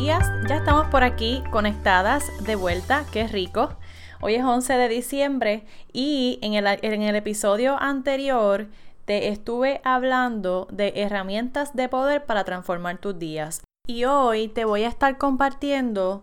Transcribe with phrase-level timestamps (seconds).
[0.00, 0.30] Días.
[0.46, 3.06] Ya estamos por aquí conectadas de vuelta.
[3.12, 3.70] Qué rico.
[4.20, 8.66] Hoy es 11 de diciembre y en el, en el episodio anterior
[9.06, 13.62] te estuve hablando de herramientas de poder para transformar tus días.
[13.86, 16.22] Y hoy te voy a estar compartiendo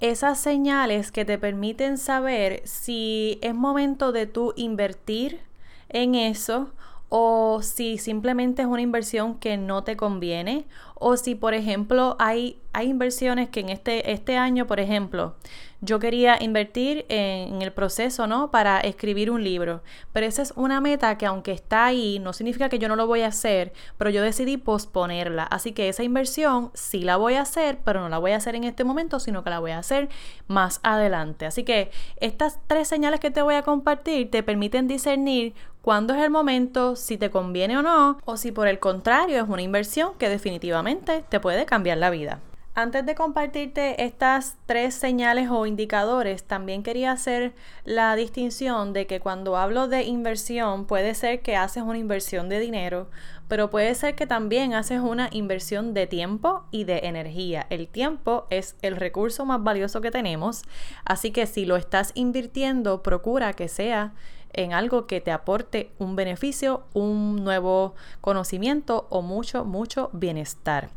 [0.00, 5.40] esas señales que te permiten saber si es momento de tú invertir
[5.88, 6.70] en eso
[7.10, 12.60] o si simplemente es una inversión que no te conviene o si por ejemplo hay,
[12.72, 15.34] hay inversiones que en este, este año, por ejemplo,
[15.82, 18.50] yo quería invertir en, el proceso, ¿no?
[18.50, 19.82] Para escribir un libro.
[20.12, 23.06] Pero esa es una meta que aunque está ahí, no significa que yo no lo
[23.06, 25.44] voy a hacer, pero yo decidí posponerla.
[25.44, 28.54] Así que esa inversión sí la voy a hacer, pero no la voy a hacer
[28.54, 30.10] en este momento, sino que la voy a hacer
[30.48, 31.46] más adelante.
[31.46, 36.20] Así que estas tres señales que te voy a compartir te permiten discernir cuándo es
[36.20, 40.12] el momento, si te conviene o no, o si por el contrario es una inversión
[40.18, 42.40] que definitivamente te puede cambiar la vida.
[42.72, 47.52] Antes de compartirte estas tres señales o indicadores, también quería hacer
[47.84, 52.60] la distinción de que cuando hablo de inversión puede ser que haces una inversión de
[52.60, 53.10] dinero,
[53.48, 57.66] pero puede ser que también haces una inversión de tiempo y de energía.
[57.70, 60.62] El tiempo es el recurso más valioso que tenemos,
[61.04, 64.12] así que si lo estás invirtiendo, procura que sea
[64.52, 70.90] en algo que te aporte un beneficio, un nuevo conocimiento o mucho, mucho bienestar.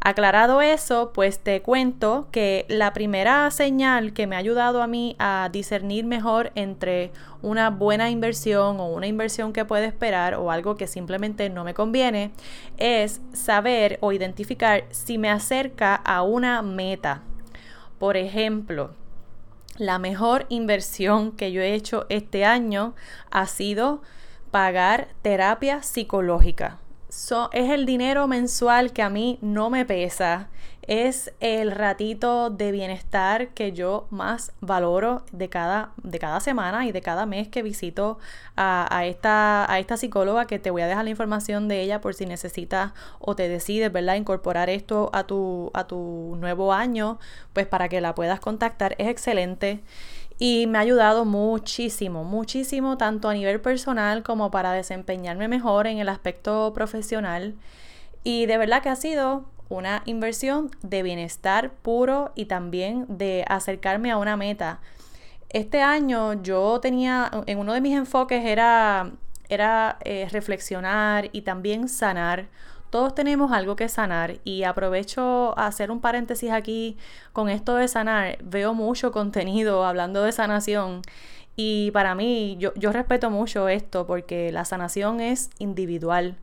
[0.00, 5.16] Aclarado eso, pues te cuento que la primera señal que me ha ayudado a mí
[5.18, 10.76] a discernir mejor entre una buena inversión o una inversión que puede esperar o algo
[10.76, 12.30] que simplemente no me conviene
[12.76, 17.22] es saber o identificar si me acerca a una meta.
[17.98, 18.92] Por ejemplo,
[19.78, 22.94] la mejor inversión que yo he hecho este año
[23.30, 24.02] ha sido
[24.50, 26.78] pagar terapia psicológica
[27.08, 30.48] es el dinero mensual que a mí no me pesa.
[30.82, 36.92] Es el ratito de bienestar que yo más valoro de cada, de cada semana y
[36.92, 38.18] de cada mes que visito
[38.56, 42.14] a, esta, a esta psicóloga que te voy a dejar la información de ella por
[42.14, 44.14] si necesitas o te decides, ¿verdad?
[44.14, 47.18] Incorporar esto a tu, a tu nuevo año,
[47.52, 48.94] pues para que la puedas contactar.
[48.98, 49.82] Es excelente
[50.38, 55.98] y me ha ayudado muchísimo, muchísimo, tanto a nivel personal como para desempeñarme mejor en
[55.98, 57.54] el aspecto profesional.
[58.22, 64.10] Y de verdad que ha sido una inversión de bienestar puro y también de acercarme
[64.10, 64.80] a una meta.
[65.48, 69.12] Este año yo tenía, en uno de mis enfoques era,
[69.48, 72.48] era eh, reflexionar y también sanar
[72.90, 76.96] todos tenemos algo que sanar y aprovecho a hacer un paréntesis aquí
[77.32, 78.38] con esto de sanar.
[78.42, 81.02] Veo mucho contenido hablando de sanación
[81.56, 86.36] y para mí yo, yo respeto mucho esto porque la sanación es individual.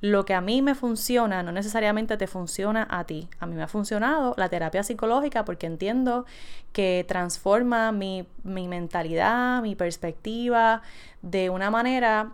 [0.00, 3.28] Lo que a mí me funciona no necesariamente te funciona a ti.
[3.38, 6.24] A mí me ha funcionado la terapia psicológica porque entiendo
[6.72, 10.80] que transforma mi, mi mentalidad, mi perspectiva
[11.20, 12.32] de una manera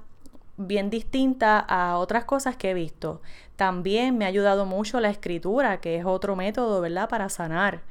[0.56, 3.20] bien distinta a otras cosas que he visto.
[3.56, 7.82] También me ha ayudado mucho la escritura, que es otro método, ¿verdad?, para sanar.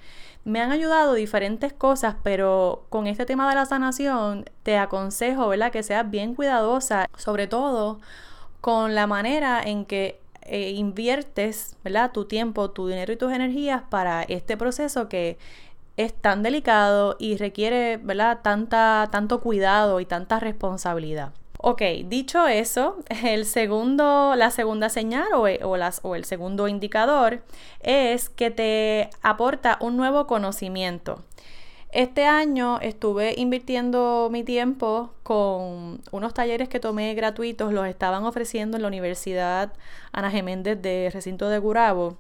[0.44, 5.72] Me han ayudado diferentes cosas, pero con este tema de la sanación te aconsejo, ¿verdad?,
[5.72, 8.00] que seas bien cuidadosa, sobre todo
[8.62, 13.84] con la manera en que eh, inviertes, ¿verdad?, tu tiempo, tu dinero y tus energías
[13.90, 15.38] para este proceso que
[15.98, 21.34] es tan delicado y requiere, ¿verdad?, tanta, tanto cuidado y tanta responsabilidad.
[21.58, 27.42] Ok, dicho eso, el segundo, la segunda señal o, o el segundo indicador
[27.82, 31.24] es que te aporta un nuevo conocimiento.
[31.92, 38.76] Este año estuve invirtiendo mi tiempo con unos talleres que tomé gratuitos, los estaban ofreciendo
[38.76, 39.72] en la Universidad
[40.12, 42.18] Ana Geméndez de Recinto de Gurabo.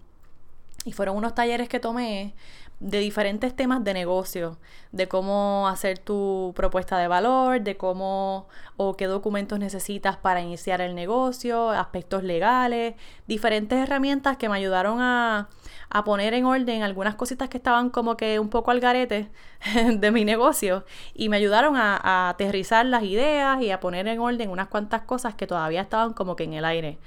[0.86, 2.34] Y fueron unos talleres que tomé
[2.80, 4.57] de diferentes temas de negocio,
[4.92, 10.81] de cómo hacer tu propuesta de valor, de cómo o qué documentos necesitas para iniciar
[10.81, 12.95] el negocio, aspectos legales,
[13.27, 15.48] diferentes herramientas que me ayudaron a,
[15.89, 19.30] a poner en orden algunas cositas que estaban como que un poco al garete
[19.94, 24.19] de mi negocio y me ayudaron a, a aterrizar las ideas y a poner en
[24.19, 26.98] orden unas cuantas cosas que todavía estaban como que en el aire.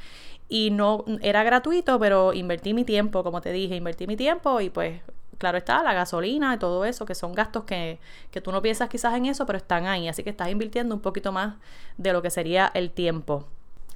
[0.48, 4.70] Y no era gratuito, pero invertí mi tiempo, como te dije, invertí mi tiempo y
[4.70, 5.02] pues
[5.38, 7.98] claro está, la gasolina y todo eso, que son gastos que,
[8.30, 10.08] que tú no piensas quizás en eso, pero están ahí.
[10.08, 11.56] Así que estás invirtiendo un poquito más
[11.96, 13.46] de lo que sería el tiempo.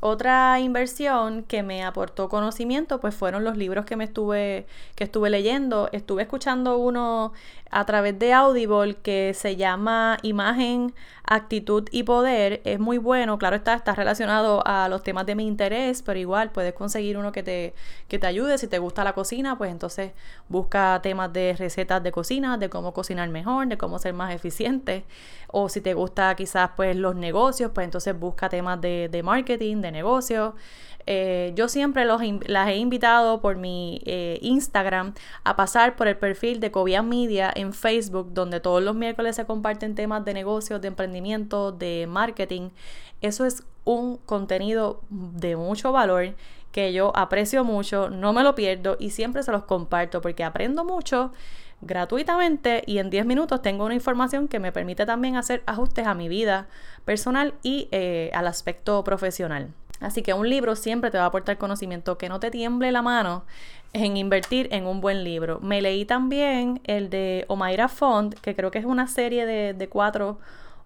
[0.04, 4.66] Otra inversión que me aportó conocimiento pues fueron los libros que me estuve
[4.96, 5.88] que estuve leyendo.
[5.92, 7.32] Estuve escuchando uno
[7.70, 10.92] a través de Audible que se llama Imagen,
[11.24, 12.60] Actitud y Poder.
[12.64, 16.50] Es muy bueno, claro está, está relacionado a los temas de mi interés, pero igual
[16.50, 17.74] puedes conseguir uno que te,
[18.08, 18.58] que te ayude.
[18.58, 20.12] Si te gusta la cocina, pues entonces
[20.48, 25.04] busca temas de recetas de cocina, de cómo cocinar mejor, de cómo ser más eficiente.
[25.48, 29.76] O si te gusta quizás pues los negocios, pues entonces busca temas de, de marketing,
[29.82, 30.54] de negocios.
[31.06, 35.14] Eh, yo siempre los, las he invitado por mi eh, Instagram
[35.44, 39.44] a pasar por el perfil de Cobian Media en Facebook, donde todos los miércoles se
[39.44, 42.70] comparten temas de negocios, de emprendimiento, de marketing.
[43.20, 46.34] Eso es un contenido de mucho valor
[46.72, 50.84] que yo aprecio mucho, no me lo pierdo y siempre se los comparto porque aprendo
[50.84, 51.32] mucho
[51.82, 56.14] gratuitamente y en 10 minutos tengo una información que me permite también hacer ajustes a
[56.14, 56.68] mi vida
[57.04, 59.68] personal y eh, al aspecto profesional.
[60.00, 63.02] Así que un libro siempre te va a aportar conocimiento, que no te tiemble la
[63.02, 63.44] mano
[63.92, 65.60] en invertir en un buen libro.
[65.60, 70.38] Me leí también el de Omaira Font, que creo que es una serie de, cuatro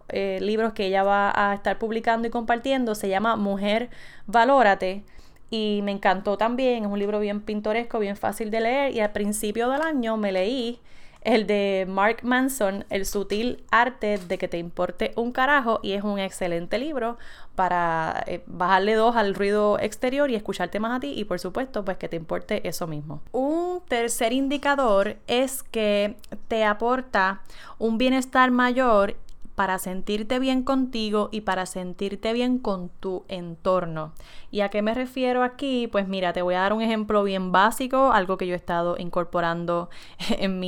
[0.08, 2.94] eh, libros que ella va a estar publicando y compartiendo.
[2.94, 3.91] Se llama Mujer,
[4.26, 5.05] Valórate.
[5.49, 8.94] Y me encantó también, es un libro bien pintoresco, bien fácil de leer.
[8.94, 10.81] Y al principio del año me leí
[11.26, 16.05] el de Mark Manson, El sutil arte de que te importe un carajo, y es
[16.05, 17.19] un excelente libro
[17.56, 21.85] para eh, bajarle dos al ruido exterior y escucharte más a ti y por supuesto
[21.85, 23.23] pues que te importe eso mismo.
[23.32, 26.14] Un tercer indicador es que
[26.47, 27.41] te aporta
[27.79, 29.17] un bienestar mayor
[29.56, 34.12] para sentirte bien contigo y para sentirte bien con tu entorno.
[34.50, 35.88] ¿Y a qué me refiero aquí?
[35.88, 38.97] Pues mira, te voy a dar un ejemplo bien básico, algo que yo he estado
[38.99, 39.88] incorporando
[40.29, 40.62] en,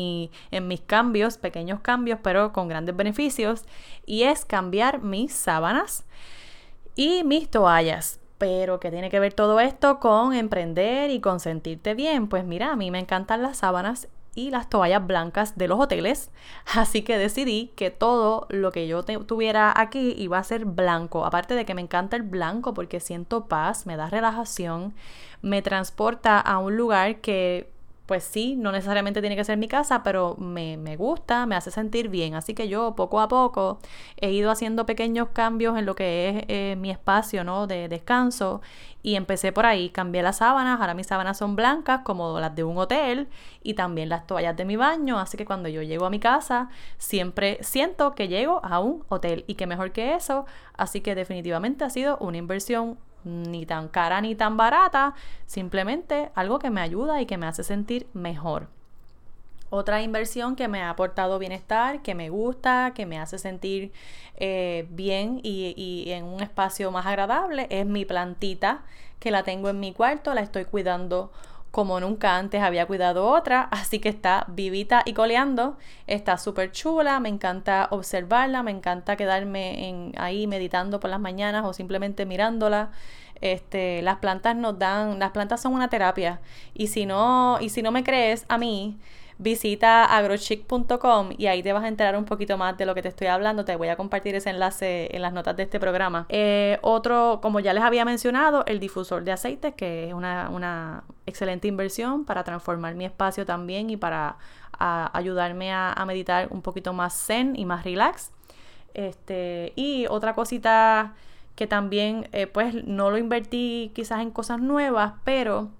[0.51, 3.65] en mis cambios, pequeños cambios, pero con grandes beneficios,
[4.07, 6.07] y es cambiar mis sábanas
[6.97, 8.21] y mis toallas.
[8.39, 12.29] Pero ¿qué tiene que ver todo esto con emprender y con sentirte bien?
[12.29, 14.09] Pues mira, a mí me encantan las sábanas
[14.39, 16.31] y las toallas blancas de los hoteles.
[16.75, 21.25] Así que decidí que todo lo que yo tuviera aquí iba a ser blanco.
[21.25, 24.95] Aparte de que me encanta el blanco porque siento paz, me da relajación,
[25.43, 27.69] me transporta a un lugar que
[28.09, 32.09] pues sí, no necesariamente tiene que ser mi casa, pero me, gusta, me hace sentir
[32.09, 32.35] bien.
[32.35, 33.81] Así que yo poco a poco
[34.17, 37.67] he ido haciendo pequeños cambios en lo que es eh, mi espacio ¿no?
[37.67, 38.63] de descanso.
[39.03, 42.65] Y empecé por ahí, cambié las sábanas, ahora mis sábanas son blancas como las de
[42.65, 43.29] un hotel
[43.63, 46.69] y también las toallas de mi baño, así que cuando yo llego a mi casa
[46.97, 49.45] siempre siento que llego a un hotel.
[49.47, 50.47] Y que mejor que eso,
[50.79, 55.15] así que definitivamente ha sido una inversión ni tan cara ni tan barata,
[55.47, 58.69] simplemente algo que me ayuda y que me hace sentir mejor.
[59.71, 63.93] Otra inversión que me ha aportado bienestar, que me gusta, que me hace sentir
[64.37, 68.85] eh, bien y, y, en un espacio más agradable es mi plantita,
[69.21, 71.33] que la tengo en mi cuarto, la estoy cuidando
[71.71, 75.77] como nunca antes había cuidado otra, así que está vivita y coleando,
[76.07, 81.65] está súper chula, me encanta observarla, me encanta quedarme en, ahí meditando por las mañanas
[81.65, 82.91] o simplemente mirándola.
[83.41, 86.41] Este, las plantas nos dan, las plantas son una terapia
[86.75, 88.99] y si no, y si no me crees a mí,
[89.39, 93.09] visita agrochic.com y ahí te vas a enterar un poquito más de lo que te
[93.09, 93.65] estoy hablando.
[93.65, 96.27] Te voy a compartir ese enlace en las notas de este programa.
[96.29, 101.69] Eh, otro, como ya les había mencionado, el difusor de aceite, que es una, excelente
[101.69, 104.37] inversión para transformar mi espacio también y para
[104.81, 108.33] ayudarme a, meditar un poquito más zen y más relax.
[108.95, 111.15] Este, y otra cosita
[111.59, 115.73] que también, eh, pues no lo invertí quizás en cosas nuevas, pero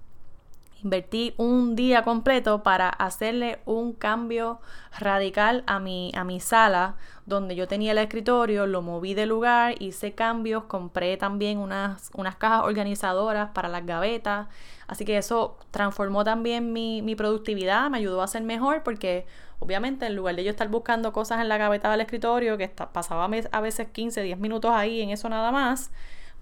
[0.83, 4.61] Invertí un día completo para hacerle un cambio
[4.97, 6.95] radical a mi, a mi sala
[7.25, 12.35] donde yo tenía el escritorio, lo moví de lugar, hice cambios, compré también unas, unas
[12.37, 14.47] cajas organizadoras para las gavetas,
[14.87, 19.27] así que eso transformó también mi, mi productividad, me ayudó a ser mejor porque
[19.59, 23.29] obviamente en lugar de yo estar buscando cosas en la gaveta del escritorio, que pasaba
[23.51, 25.91] a veces 15, 10 minutos ahí en eso nada más,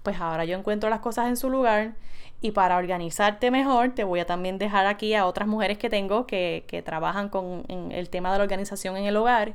[0.02, 1.94] pues ahora yo encuentro las cosas en su lugar
[2.40, 6.26] y para organizarte mejor, te voy a también dejar aquí a otras mujeres que tengo
[6.26, 9.54] que, trabajan con el tema de la organización en el hogar.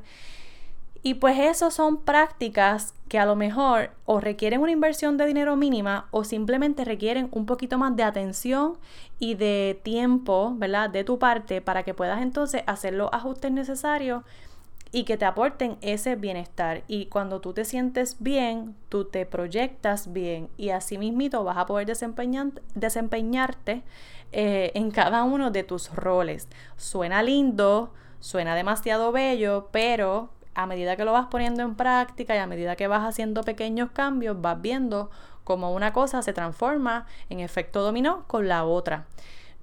[1.05, 5.57] Y pues eso son prácticas que a lo mejor o requieren una inversión de dinero
[5.57, 8.77] mínima o simplemente requieren un poquito más de atención
[9.19, 10.89] y de tiempo, ¿verdad?
[10.89, 14.23] De tu parte para que puedas entonces hacer los ajustes necesarios
[14.93, 16.83] y que te aporten ese bienestar.
[16.88, 21.65] Y cuando tú te sientes bien, tú te proyectas bien y así mismito vas a
[21.65, 23.81] poder desempeñarte
[24.31, 26.47] eh, en cada uno de tus roles.
[26.77, 32.38] Suena lindo, suena demasiado bello, pero a medida que lo vas poniendo en práctica y
[32.38, 35.09] a medida que vas haciendo pequeños cambios, vas viendo
[35.43, 39.07] cómo una cosa se transforma en efecto dominó con la otra.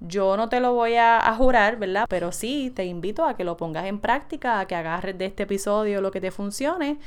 [0.03, 2.05] Yo no te lo voy a, jurar, ¿verdad?
[2.09, 5.43] Pero sí te invito a que lo pongas en práctica, a que agarres de este
[5.43, 6.97] episodio lo que te funcione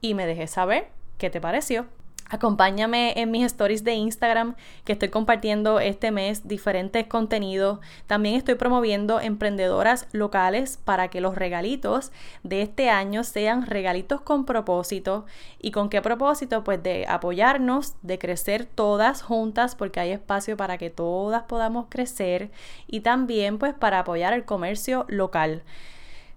[0.00, 1.86] y me dejes saber qué te pareció.
[2.32, 7.80] Acompáñame en mis stories de Instagram que estoy compartiendo este mes diferentes contenidos.
[8.06, 12.12] También estoy promoviendo emprendedoras locales para que los regalitos
[12.44, 15.26] de este año sean regalitos con propósito.
[15.60, 16.62] ¿Y con qué propósito?
[16.62, 22.52] Pues de apoyarnos, de crecer todas juntas porque hay espacio para que todas podamos crecer
[22.86, 25.64] y también pues para apoyar el comercio local.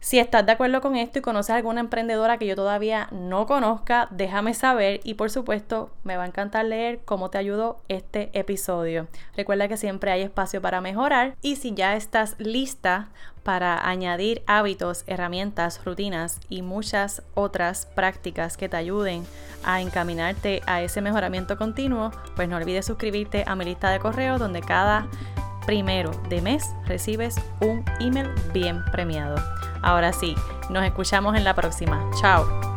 [0.04, 4.10] Si estás de acuerdo con esto y conoces alguna emprendedora que yo todavía no conozca,
[4.12, 9.08] déjame saber y por supuesto me va a encantar leer cómo te ayudó este episodio.
[9.38, 13.12] Recuerda que siempre hay espacio para mejorar y si ya estás lista
[13.44, 19.26] para añadir hábitos, herramientas, rutinas y muchas otras prácticas que te ayuden
[19.64, 24.38] a encaminarte a ese mejoramiento continuo, pues no olvides suscribirte a mi lista de correo
[24.38, 25.08] donde cada
[25.66, 29.38] primero de mes recibes un email bien premiado.
[29.84, 30.36] Ahora sí,
[30.70, 32.10] nos escuchamos en la próxima.
[32.20, 32.73] Chao.